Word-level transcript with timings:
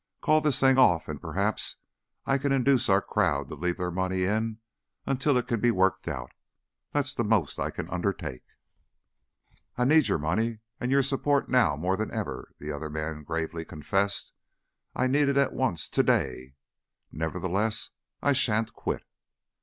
Call 0.19 0.41
this 0.41 0.59
thing 0.59 0.79
off 0.79 1.07
and 1.07 1.21
perhaps 1.21 1.75
I 2.25 2.39
can 2.39 2.51
induce 2.51 2.89
our 2.89 3.03
crowd 3.03 3.49
to 3.49 3.55
leave 3.55 3.77
their 3.77 3.91
money 3.91 4.23
in 4.25 4.57
until 5.05 5.37
it 5.37 5.45
can 5.47 5.59
be 5.59 5.69
worked 5.69 6.07
out. 6.07 6.31
That's 6.91 7.13
the 7.13 7.23
most 7.23 7.59
I 7.59 7.69
can 7.69 7.87
undertake." 7.87 8.41
"I 9.77 9.85
need 9.85 10.07
your 10.07 10.17
money 10.17 10.57
and 10.79 10.89
your 10.89 11.03
support 11.03 11.49
now 11.49 11.75
more 11.75 11.95
than 11.97 12.09
ever," 12.09 12.49
the 12.57 12.71
other 12.71 12.89
man 12.89 13.21
gravely 13.21 13.63
confessed. 13.63 14.33
"I 14.95 15.05
need 15.05 15.29
it 15.29 15.37
at 15.37 15.53
once; 15.53 15.87
to 15.89 16.01
day. 16.01 16.55
Nevertheless, 17.11 17.91
I 18.23 18.33
sha'n't 18.33 18.73
quit." 18.73 19.03